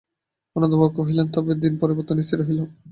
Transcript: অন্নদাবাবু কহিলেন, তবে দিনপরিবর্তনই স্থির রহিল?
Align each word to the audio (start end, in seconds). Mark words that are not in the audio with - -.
অন্নদাবাবু 0.55 0.95
কহিলেন, 0.97 1.27
তবে 1.35 1.51
দিনপরিবর্তনই 1.63 2.25
স্থির 2.25 2.39
রহিল? 2.41 2.59